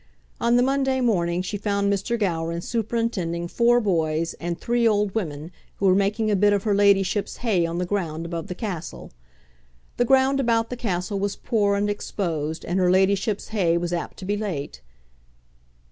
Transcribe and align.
On 0.39 0.55
the 0.55 0.63
Monday 0.63 0.99
morning 0.99 1.43
she 1.43 1.59
found 1.59 1.93
Mr. 1.93 2.17
Gowran 2.17 2.61
superintending 2.61 3.47
four 3.47 3.79
boys 3.79 4.33
and 4.39 4.59
three 4.59 4.87
old 4.87 5.13
women, 5.13 5.51
who 5.75 5.85
were 5.85 5.93
making 5.93 6.31
a 6.31 6.35
bit 6.35 6.53
of 6.53 6.63
her 6.63 6.73
ladyship's 6.73 7.37
hay 7.45 7.67
on 7.67 7.77
the 7.77 7.85
ground 7.85 8.25
above 8.25 8.47
the 8.47 8.55
castle. 8.55 9.11
The 9.97 10.05
ground 10.05 10.39
about 10.39 10.71
the 10.71 10.75
castle 10.75 11.19
was 11.19 11.35
poor 11.35 11.75
and 11.75 11.87
exposed, 11.87 12.65
and 12.65 12.79
her 12.79 12.89
ladyship's 12.89 13.49
hay 13.49 13.77
was 13.77 13.93
apt 13.93 14.17
to 14.17 14.25
be 14.25 14.35
late. 14.35 14.81